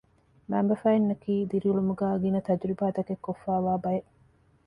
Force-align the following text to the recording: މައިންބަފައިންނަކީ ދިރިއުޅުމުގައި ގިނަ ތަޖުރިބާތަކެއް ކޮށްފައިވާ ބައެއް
މައިންބަފައިންނަކީ 0.49 1.33
ދިރިއުޅުމުގައި 1.49 2.17
ގިނަ 2.23 2.39
ތަޖުރިބާތަކެއް 2.47 3.23
ކޮށްފައިވާ 3.25 3.73
ބައެއް 3.83 4.09